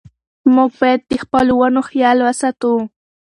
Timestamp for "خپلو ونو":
1.23-1.81